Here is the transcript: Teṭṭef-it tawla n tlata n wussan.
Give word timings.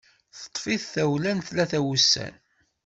Teṭṭef-it 0.39 0.83
tawla 0.93 1.31
n 1.37 1.39
tlata 1.47 1.79
n 1.81 1.85
wussan. 1.87 2.33